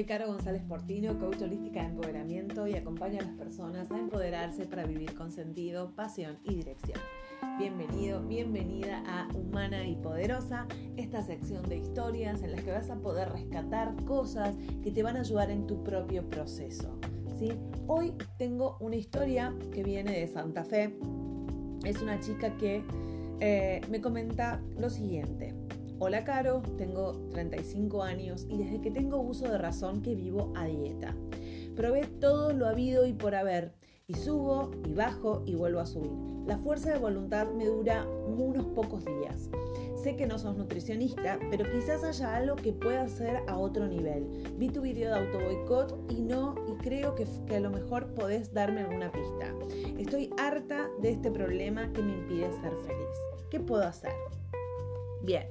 [0.00, 4.64] Soy Caro González Portino, coach holística de empoderamiento y acompaño a las personas a empoderarse
[4.64, 6.98] para vivir con sentido, pasión y dirección.
[7.58, 10.66] Bienvenido, bienvenida a Humana y Poderosa,
[10.96, 15.18] esta sección de historias en las que vas a poder rescatar cosas que te van
[15.18, 16.98] a ayudar en tu propio proceso.
[17.86, 20.96] Hoy tengo una historia que viene de Santa Fe.
[21.84, 22.82] Es una chica que
[23.40, 25.54] eh, me comenta lo siguiente.
[26.02, 30.64] Hola Caro, tengo 35 años y desde que tengo uso de razón que vivo a
[30.64, 31.14] dieta.
[31.76, 33.74] Probé todo lo habido y por haber
[34.06, 36.10] y subo y bajo y vuelvo a subir.
[36.46, 39.50] La fuerza de voluntad me dura unos pocos días.
[40.02, 44.54] Sé que no sos nutricionista, pero quizás haya algo que pueda hacer a otro nivel.
[44.56, 48.14] Vi tu video de auto boicot y no, y creo que, que a lo mejor
[48.14, 49.54] podés darme alguna pista.
[49.98, 53.18] Estoy harta de este problema que me impide ser feliz.
[53.50, 54.14] ¿Qué puedo hacer?
[55.22, 55.46] Bien,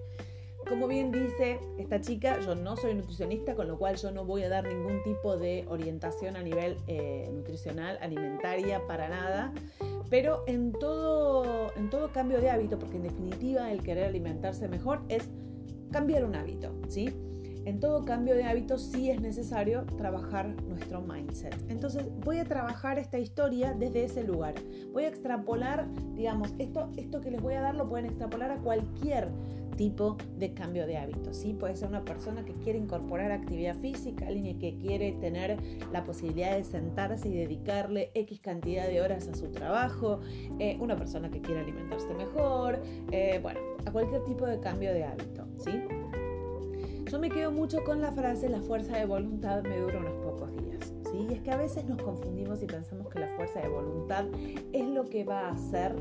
[0.69, 4.43] como bien dice esta chica, yo no soy nutricionista, con lo cual yo no voy
[4.43, 9.51] a dar ningún tipo de orientación a nivel eh, nutricional, alimentaria, para nada.
[10.11, 15.01] Pero en todo, en todo cambio de hábito, porque en definitiva el querer alimentarse mejor
[15.09, 15.27] es
[15.91, 17.13] cambiar un hábito, ¿sí?
[17.65, 21.55] En todo cambio de hábito sí es necesario trabajar nuestro mindset.
[21.69, 24.55] Entonces voy a trabajar esta historia desde ese lugar.
[24.93, 28.57] Voy a extrapolar, digamos, esto, esto que les voy a dar lo pueden extrapolar a
[28.57, 29.29] cualquier
[29.79, 31.37] tipo de cambio de hábitos.
[31.37, 31.53] ¿sí?
[31.53, 35.57] Puede ser una persona que quiere incorporar actividad física, alguien que quiere tener
[35.93, 40.19] la posibilidad de sentarse y dedicarle X cantidad de horas a su trabajo,
[40.59, 42.81] eh, una persona que quiere alimentarse mejor,
[43.13, 45.47] eh, bueno, a cualquier tipo de cambio de hábito.
[45.59, 45.71] ¿sí?
[47.09, 50.51] Yo me quedo mucho con la frase la fuerza de voluntad me dura unos pocos
[50.57, 50.93] días.
[51.09, 51.25] ¿sí?
[51.29, 54.25] Y es que a veces nos confundimos y pensamos que la fuerza de voluntad
[54.73, 55.95] es lo que va a hacer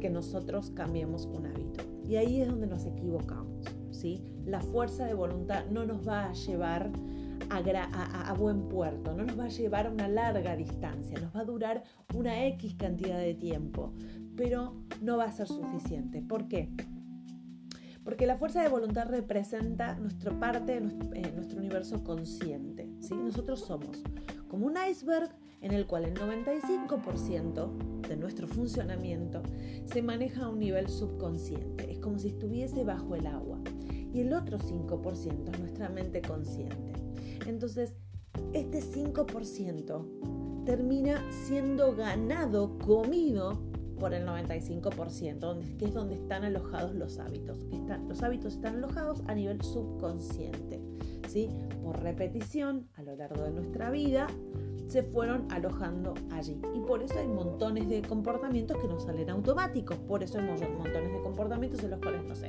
[0.00, 1.95] que nosotros cambiemos un hábito.
[2.08, 3.64] Y ahí es donde nos equivocamos.
[3.90, 4.22] ¿sí?
[4.44, 6.90] La fuerza de voluntad no nos va a llevar
[7.50, 11.44] a, buen puerto, no nos va a llevar a una larga distancia, nos va a
[11.44, 13.92] durar una X cantidad de tiempo,
[14.36, 16.22] pero no va a ser suficiente.
[16.22, 16.70] ¿Por qué?
[18.04, 22.88] Porque la fuerza de voluntad representa nuestra parte, eh, nuestro universo consciente.
[23.00, 23.14] ¿sí?
[23.14, 24.02] Nosotros somos
[24.48, 25.30] como un iceberg
[25.60, 29.42] en el cual el 95% de nuestro funcionamiento
[29.86, 31.90] se maneja a un nivel subconsciente.
[31.90, 33.60] Es como si estuviese bajo el agua.
[34.12, 36.92] Y el otro 5% es nuestra mente consciente.
[37.46, 37.94] Entonces,
[38.52, 43.58] este 5% termina siendo ganado, comido
[43.98, 47.58] por el 95%, que es donde están alojados los hábitos.
[48.08, 50.80] los hábitos están alojados a nivel subconsciente.
[51.28, 51.48] ¿sí?
[51.82, 54.26] Por repetición a lo largo de nuestra vida,
[54.88, 56.60] se fueron alojando allí.
[56.74, 59.96] Y por eso hay montones de comportamientos que no salen automáticos.
[59.98, 62.48] Por eso hay montones de comportamientos en los cuales, no sé,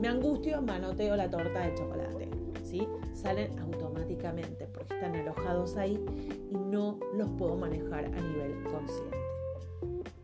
[0.00, 2.28] me angustio, manoteo la torta de chocolate.
[2.64, 2.86] ¿sí?
[3.14, 6.04] Salen automáticamente porque están alojados ahí
[6.50, 9.16] y no los puedo manejar a nivel consciente.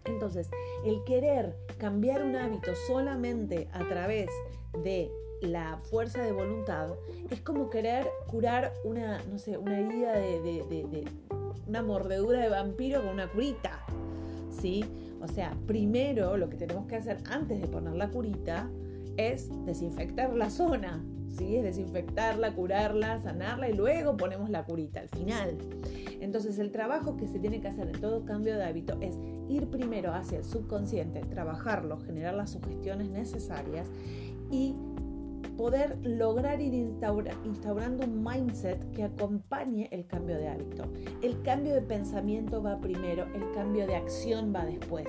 [0.04, 0.50] Entonces,
[0.84, 4.28] el querer cambiar un hábito solamente a través
[4.82, 5.10] de
[5.40, 6.90] la fuerza de voluntad
[7.30, 11.04] es como querer curar una, no sé, una herida de,
[11.66, 13.84] una mordedura de vampiro con una curita.
[14.50, 14.84] ¿Sí?
[15.20, 18.68] O sea, primero lo que tenemos que hacer antes de poner la curita
[19.16, 21.56] es desinfectar la zona, ¿sí?
[21.56, 25.56] Es desinfectarla, curarla, sanarla y luego ponemos la curita al final.
[26.20, 29.16] Entonces el trabajo que se tiene que hacer en todo cambio de hábito es
[29.48, 33.88] ir primero hacia el subconsciente, trabajarlo, generar las sugestiones necesarias
[34.50, 34.74] y
[35.56, 40.84] poder lograr ir instaurando un mindset que acompañe el cambio de hábito.
[41.22, 45.08] El cambio de pensamiento va primero, el cambio de acción va después,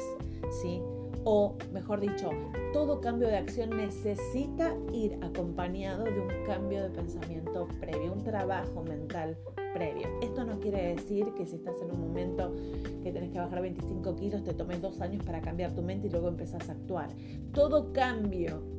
[0.62, 0.82] ¿sí?
[1.24, 2.30] O mejor dicho,
[2.72, 8.84] todo cambio de acción necesita ir acompañado de un cambio de pensamiento previo, un trabajo
[8.84, 9.36] mental
[9.74, 10.08] previo.
[10.22, 12.54] Esto no quiere decir que si estás en un momento
[13.02, 16.10] que tenés que bajar 25 kilos, te tomes dos años para cambiar tu mente y
[16.12, 17.10] luego empezás a actuar.
[17.54, 18.75] Todo cambio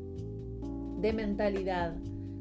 [0.98, 1.94] de mentalidad,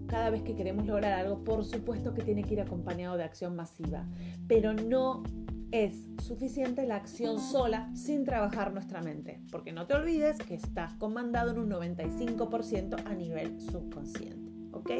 [0.08, 3.56] cada vez que queremos lograr algo, por supuesto que tiene que ir acompañado de acción
[3.56, 4.06] masiva,
[4.48, 5.24] pero no
[5.72, 10.94] es suficiente la acción sola sin trabajar nuestra mente, porque no te olvides que estás
[10.94, 14.92] comandado en un 95% a nivel subconsciente, ¿ok?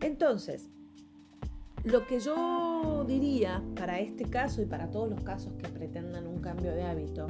[0.00, 0.70] Entonces,
[1.82, 6.38] lo que yo diría para este caso y para todos los casos que pretendan un
[6.38, 7.26] cambio de hábito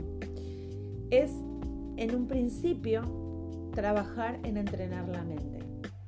[1.11, 1.31] es
[1.97, 3.24] en un principio
[3.75, 5.59] trabajar en entrenar la mente,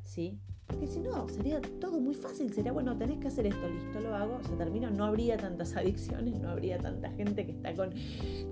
[0.03, 0.39] ¿sí?
[0.67, 2.53] Porque si no, sería todo muy fácil.
[2.53, 4.91] Sería, bueno, tenés que hacer esto, listo, lo hago, se termina.
[4.91, 7.91] No habría tantas adicciones, no habría tanta gente que está con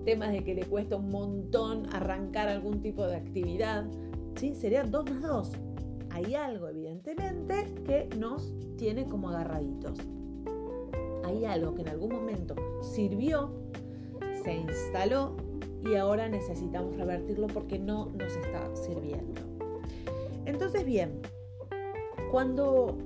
[0.05, 3.85] temas de que le cuesta un montón arrancar algún tipo de actividad.
[4.37, 4.55] ¿sí?
[4.55, 5.53] Sería dos más dos.
[6.11, 9.99] Hay algo, evidentemente, que nos tiene como agarraditos.
[11.25, 13.51] hay algo que en algún momento sirvió,
[14.45, 15.37] se instaló
[15.85, 19.41] y ahora necesitamos revertirlo porque no nos está sirviendo.
[20.47, 21.21] Entonces, bien,
[22.31, 22.99] cuando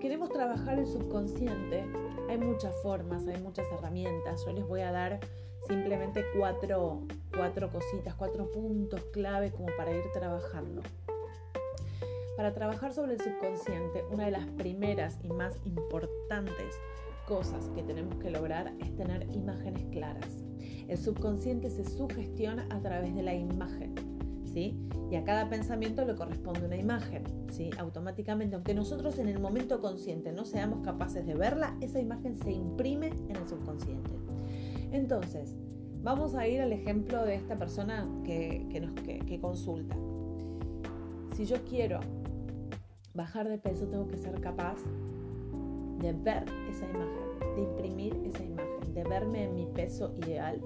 [0.00, 1.84] queremos trabajar el subconsciente,
[2.28, 4.44] hay muchas formas, hay muchas herramientas.
[4.44, 5.20] Yo les voy a dar
[5.66, 7.02] simplemente cuatro,
[7.34, 10.82] cuatro cositas, cuatro puntos clave como para ir trabajando.
[12.36, 16.74] Para trabajar sobre el subconsciente, una de las primeras y más importantes
[17.28, 20.51] cosas que tenemos que lograr es tener imágenes claras.
[20.88, 23.94] El subconsciente se sugestiona a través de la imagen,
[24.44, 24.76] ¿sí?
[25.10, 27.70] Y a cada pensamiento le corresponde una imagen, ¿sí?
[27.78, 32.52] Automáticamente, aunque nosotros en el momento consciente no seamos capaces de verla, esa imagen se
[32.52, 34.10] imprime en el subconsciente.
[34.90, 35.56] Entonces,
[36.02, 39.96] vamos a ir al ejemplo de esta persona que, nos, que consulta.
[41.34, 42.00] Si yo quiero
[43.14, 44.76] bajar de peso, tengo que ser capaz
[46.00, 50.60] de ver esa imagen, de imprimir esa imagen, de verme en mi peso ideal,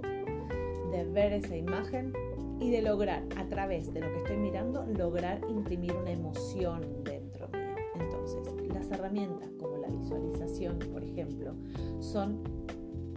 [0.91, 2.13] de ver esa imagen
[2.61, 7.49] y de lograr a través de lo que estoy mirando, lograr imprimir una emoción dentro
[7.49, 7.61] mío.
[7.95, 8.43] Entonces,
[8.73, 11.55] las herramientas como la visualización, por ejemplo,
[12.01, 12.43] son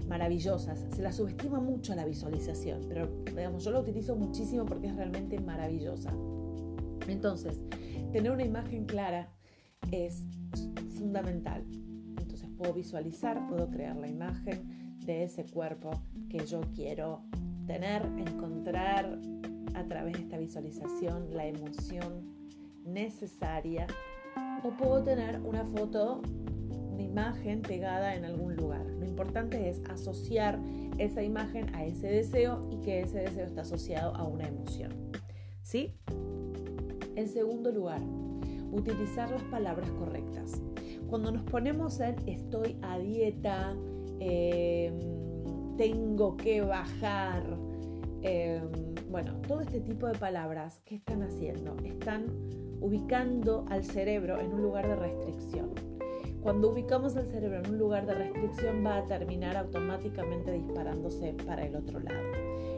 [0.07, 0.85] maravillosas.
[0.93, 5.39] Se la subestima mucho la visualización, pero digamos, yo la utilizo muchísimo porque es realmente
[5.39, 6.11] maravillosa.
[7.07, 7.59] Entonces,
[8.11, 9.31] tener una imagen clara
[9.91, 10.23] es
[10.97, 11.63] fundamental.
[12.17, 15.91] Entonces puedo visualizar, puedo crear la imagen de ese cuerpo
[16.29, 17.21] que yo quiero
[17.65, 19.19] tener, encontrar
[19.75, 22.35] a través de esta visualización la emoción
[22.85, 23.87] necesaria
[24.63, 26.21] o puedo tener una foto,
[26.91, 28.85] una imagen pegada en algún lugar.
[28.85, 30.59] Lo importante es asociar
[30.97, 34.91] esa imagen a ese deseo y que ese deseo está asociado a una emoción.
[35.61, 35.95] ¿Sí?
[37.15, 38.01] En segundo lugar,
[38.71, 40.61] utilizar las palabras correctas.
[41.07, 43.75] Cuando nos ponemos en estoy a dieta,
[44.19, 44.99] em,
[45.77, 47.43] tengo que bajar,
[48.21, 48.61] em,
[49.09, 51.75] bueno, todo este tipo de palabras, ¿qué están haciendo?
[51.83, 52.25] Están
[52.81, 55.69] ubicando al cerebro en un lugar de restricción.
[56.41, 61.65] Cuando ubicamos al cerebro en un lugar de restricción va a terminar automáticamente disparándose para
[61.65, 62.31] el otro lado.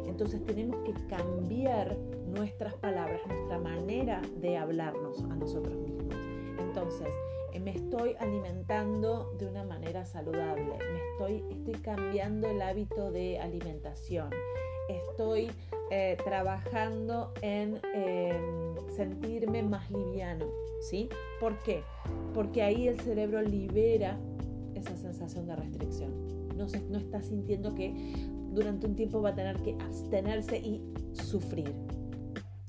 [0.08, 1.96] Entonces tenemos que cambiar
[2.28, 6.16] nuestras palabras, nuestra manera de hablarnos a nosotros mismos.
[6.60, 7.10] Entonces,
[7.60, 14.30] me estoy alimentando de una manera saludable, me estoy, estoy cambiando el hábito de alimentación,
[14.90, 15.52] estoy
[15.90, 20.46] eh, trabajando en em, sentirme más liviano,
[20.82, 21.10] ¿sí?
[21.40, 21.84] ¿Por qué?
[22.34, 24.18] Porque ahí el cerebro libera
[24.76, 26.12] esa sensación de restricción.
[26.56, 27.94] No, se, no está sintiendo que
[28.52, 30.82] durante un tiempo va a tener que abstenerse y
[31.14, 31.74] sufrir.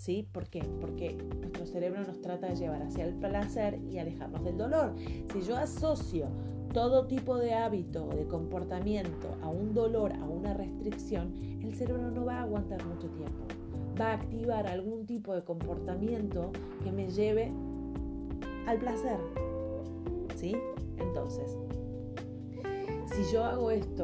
[0.02, 0.26] ¿Sí?
[0.32, 0.64] ¿Por qué?
[0.80, 4.96] Porque nuestro cerebro nos trata de llevar hacia el placer y alejarnos del dolor.
[5.32, 6.26] Si yo asocio
[6.72, 11.32] todo tipo de hábito o de comportamiento a un dolor, a una restricción,
[11.62, 13.44] el cerebro no va a aguantar mucho tiempo.
[14.00, 16.50] Va a activar algún tipo de comportamiento
[16.82, 17.52] que me lleve
[18.66, 19.20] al placer.
[20.34, 20.56] ¿Sí?
[20.98, 21.56] Entonces,
[23.06, 24.02] si yo hago esto,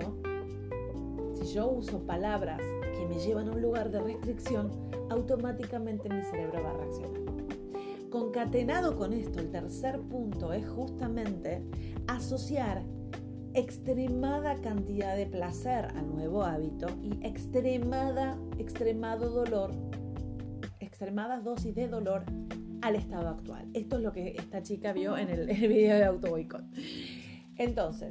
[1.35, 2.61] si yo uso palabras
[2.97, 4.71] que me llevan a un lugar de restricción,
[5.11, 7.39] automáticamente mi cerebro va a reaccionar.
[8.11, 11.63] Concatenado con esto, el tercer punto es justamente
[12.07, 12.83] asociar
[13.55, 19.73] extremada cantidad de placer al nuevo hábito y extremada, extremado dolor,
[20.81, 22.25] extremadas dosis de dolor
[22.83, 23.69] al estado actual.
[23.75, 26.65] Esto es lo que esta chica vio en el, el video de auto boicot.
[27.57, 28.11] Entonces,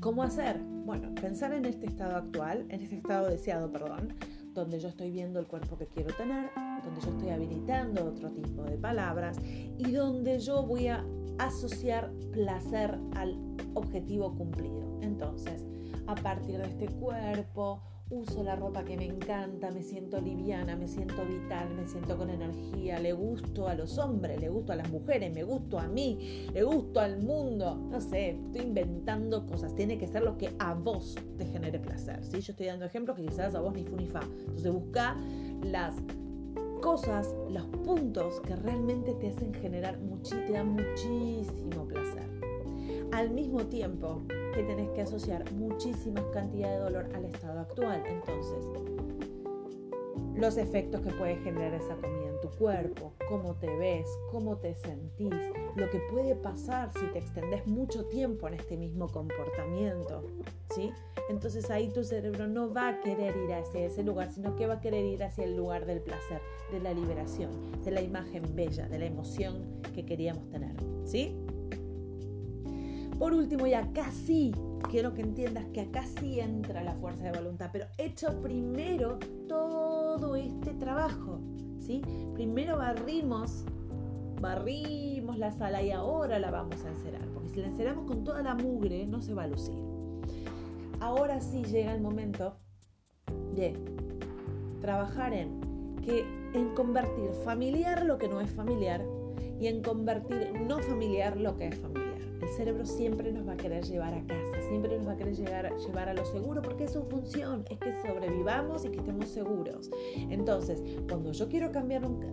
[0.00, 0.58] ¿cómo hacer?
[0.84, 4.14] Bueno, pensar en este estado actual, en este estado deseado, perdón,
[4.54, 6.50] donde yo estoy viendo el cuerpo que quiero tener,
[6.84, 11.04] donde yo estoy habilitando otro tipo de palabras y donde yo voy a
[11.38, 13.36] asociar placer al
[13.74, 14.98] objetivo cumplido.
[15.02, 15.64] Entonces,
[16.06, 20.86] a partir de este cuerpo, uso la ropa que me encanta, me siento liviana, me
[20.86, 24.90] siento vital, me siento con energía, le gusto a los hombres, le gusto a las
[24.90, 29.98] mujeres, me gusto a mí, le gusto al mundo, no sé, estoy inventando cosas, tiene
[29.98, 32.40] que ser lo que a vos te genere placer, ¿sí?
[32.40, 35.16] Yo estoy dando ejemplos que quizás a vos ni fu ni fa, entonces busca
[35.62, 35.94] las
[36.80, 39.98] cosas, los puntos que realmente te hacen generar
[40.30, 42.28] te dan muchísimo placer.
[43.12, 44.22] Al mismo tiempo,
[44.54, 48.02] que tenés que asociar muchísimas cantidades de dolor al estado actual.
[48.06, 48.64] Entonces,
[50.36, 54.74] los efectos que puede generar esa comida en tu cuerpo, cómo te ves, cómo te
[54.74, 55.32] sentís,
[55.76, 60.22] lo que puede pasar si te extendes mucho tiempo en este mismo comportamiento,
[60.74, 60.90] ¿sí?
[61.28, 64.74] Entonces ahí tu cerebro no va a querer ir hacia ese lugar, sino que va
[64.74, 67.50] a querer ir hacia el lugar del placer, de la liberación,
[67.84, 71.43] de la imagen bella, de la emoción que queríamos tener, ¿sí?
[73.18, 74.52] Por último, ya casi,
[74.90, 79.18] quiero que entiendas que acá sí entra la fuerza de voluntad, pero hecho primero
[79.48, 81.40] todo este trabajo,
[81.78, 82.02] ¿sí?
[82.34, 83.64] Primero barrimos,
[84.40, 88.42] barrimos la sala y ahora la vamos a encerar, porque si la enceramos con toda
[88.42, 89.78] la mugre no se va a lucir.
[91.00, 92.56] Ahora sí llega el momento
[93.54, 93.74] de
[94.80, 99.04] trabajar en que en convertir familiar lo que no es familiar
[99.60, 102.03] y en convertir no familiar lo que es familiar.
[102.44, 105.34] El cerebro siempre nos va a querer llevar a casa, siempre nos va a querer
[105.34, 109.28] llegar, llevar a lo seguro porque es su función, es que sobrevivamos y que estemos
[109.28, 109.90] seguros.
[110.28, 111.72] Entonces, cuando yo quiero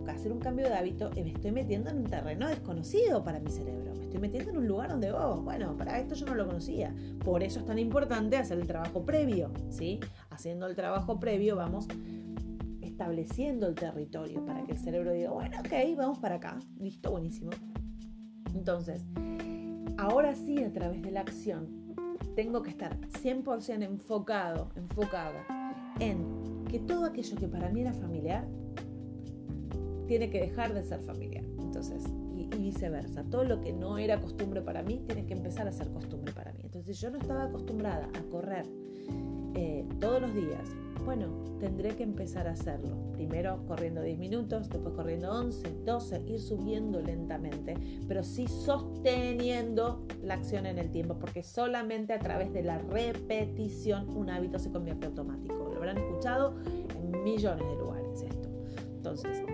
[0.08, 3.94] hacer un cambio de hábito, me estoy metiendo en un terreno desconocido para mi cerebro.
[3.94, 6.94] Me estoy metiendo en un lugar donde, oh, bueno, para esto yo no lo conocía.
[7.24, 9.98] Por eso es tan importante hacer el trabajo previo, ¿sí?
[10.28, 11.88] Haciendo el trabajo previo vamos
[12.82, 17.50] estableciendo el territorio para que el cerebro diga, bueno, ok, vamos para acá, listo, buenísimo.
[18.54, 19.06] Entonces,
[19.98, 21.68] ahora sí, a través de la acción,
[22.34, 25.44] tengo que estar 100% enfocado, enfocada
[26.00, 28.46] en que todo aquello que para mí era familiar,
[30.06, 31.44] tiene que dejar de ser familiar.
[31.58, 32.04] Entonces,
[32.36, 35.90] y, viceversa, todo lo que no era costumbre para mí, tiene que empezar a ser
[35.90, 36.60] costumbre para mí.
[36.64, 38.66] Entonces, yo no estaba acostumbrada a correr
[39.54, 40.68] eh, todos los días,
[41.04, 41.26] bueno,
[41.58, 43.11] tendré que empezar a hacerlo.
[43.22, 47.76] Primero corriendo 10 minutos, después corriendo 11, 12, ir subiendo lentamente,
[48.08, 54.08] pero sí sosteniendo la acción en el tiempo, porque solamente a través de la repetición
[54.16, 55.54] un hábito se convierte automático.
[55.70, 58.48] Lo habrán escuchado en millones de lugares esto.
[58.96, 59.44] Entonces,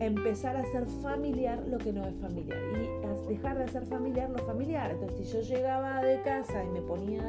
[0.00, 4.38] empezar a ser familiar lo que no es familiar y dejar de ser familiar lo
[4.38, 4.90] familiar.
[4.90, 7.22] Entonces, si yo llegaba de casa y me ponía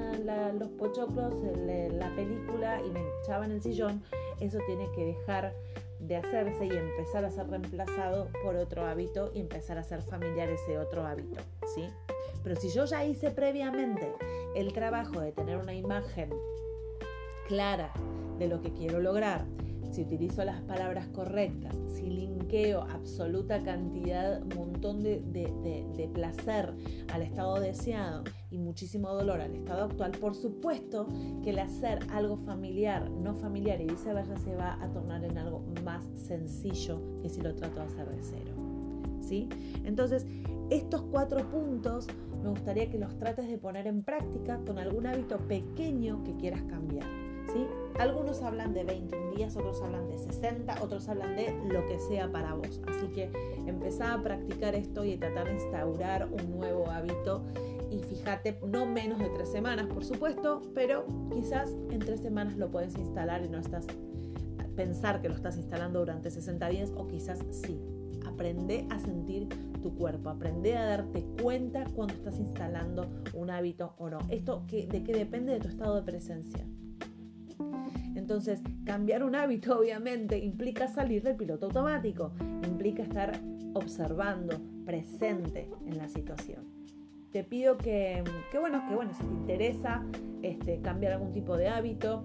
[0.58, 1.34] los pochoclos,
[1.66, 4.02] la película y me echaba en el sillón,
[4.40, 5.54] eso tiene que dejar
[6.00, 10.50] de hacerse y empezar a ser reemplazado por otro hábito y empezar a ser familiar
[10.50, 11.42] ese otro hábito,
[11.76, 11.84] ¿sí?
[12.42, 14.12] Pero si yo ya hice previamente
[14.56, 16.30] el trabajo de tener una imagen
[17.48, 17.94] clara
[18.40, 19.46] de lo que quiero lograr,
[19.92, 22.10] si utilizo las palabras correctas, si
[22.90, 26.74] absoluta cantidad, montón de, placer
[27.14, 31.08] al estado deseado y muchísimo dolor al estado actual, por supuesto
[31.44, 35.64] que el hacer algo familiar, no familiar y viceversa se va a tornar en algo
[35.86, 38.52] más sencillo que si lo trato de hacer de cero.
[39.22, 39.48] ¿Sí?
[39.86, 40.26] Entonces,
[40.70, 42.08] estos cuatro puntos
[42.44, 46.64] me gustaría que los trates de poner en práctica con algún hábito pequeño que quieras
[46.64, 47.21] cambiar.
[48.00, 52.32] Algunos hablan de 21 días, otros hablan de 60, otros hablan de lo que sea
[52.32, 52.82] para vos.
[52.88, 53.32] Así que
[53.68, 57.44] empezá a practicar esto y a tratar de instaurar un nuevo hábito.
[57.92, 62.72] Y fíjate, no menos de tres semanas, por supuesto, pero quizás en tres semanas lo
[62.72, 63.86] puedes instalar y no estás
[64.76, 67.80] pensar que lo estás instalando durante 60 días o quizás sí.
[68.26, 69.48] Aprende a sentir
[69.84, 74.20] tu cuerpo, aprende a darte cuenta cuando estás instalando un hábito o no.
[74.30, 76.66] Esto de qué depende de tu estado de presencia.
[78.32, 82.32] Entonces, cambiar un hábito obviamente implica salir del piloto automático,
[82.66, 83.38] implica estar
[83.74, 86.64] observando, presente en la situación.
[87.34, 88.24] Te pido que,
[88.58, 90.06] bueno, que bueno, si te interesa
[90.44, 92.24] este, cambiar algún tipo de hábito,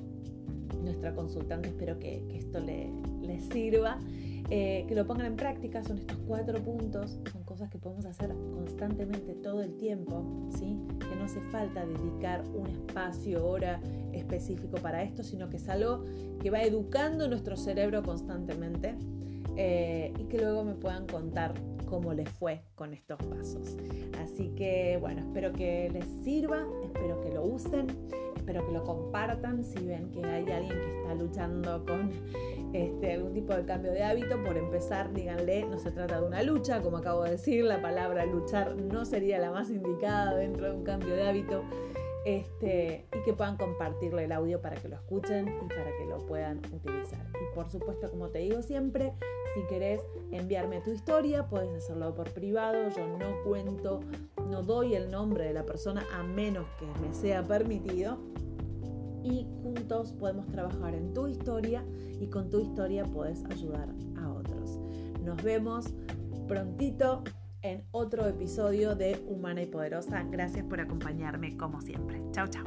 [0.81, 2.93] nuestra consultante espero que, esto le,
[3.51, 3.99] sirva,
[4.49, 7.19] eh, que lo pongan en práctica, son estos cuatro puntos,
[7.57, 10.23] cosas que podemos hacer constantemente todo el tiempo,
[10.59, 10.79] ¿sí?
[11.01, 13.81] que no hace falta dedicar un espacio, hora
[14.13, 16.05] específico para esto, sino que es algo
[16.39, 18.99] que va educando nuestro cerebro constantemente
[19.57, 21.55] eh, y que luego me puedan contar
[21.87, 23.77] cómo les fue con estos pasos.
[24.23, 27.87] Así que bueno, espero que les sirva, espero que lo usen,
[28.37, 32.11] espero que lo compartan si ven que hay alguien que está luchando con
[32.73, 34.43] este, algún tipo de cambio de hábito.
[34.45, 38.27] Por empezar, díganle, no se trata de una lucha, como acabo de decir, la palabra
[38.27, 41.63] luchar no sería la más indicada dentro de un cambio de hábito
[42.27, 46.19] este, y que puedan compartirle el audio para que lo escuchen y para que lo
[46.27, 47.25] puedan utilizar.
[47.35, 49.13] Y por supuesto, como te digo siempre,
[49.55, 50.01] si querés
[50.33, 52.89] enviarme tu historia, puedes hacerlo por privado.
[52.89, 54.01] Yo no cuento,
[54.51, 58.19] no doy el nombre de la persona a menos que me sea permitido.
[59.23, 61.85] Y juntos podemos trabajar en tu historia
[62.21, 64.81] y con tu historia puedes ayudar a otros.
[65.23, 65.95] Nos vemos
[66.49, 67.23] prontito
[67.67, 70.23] en otro episodio de Humana y Poderosa.
[70.31, 72.23] Gracias por acompañarme como siempre.
[72.33, 72.65] Chao, chao.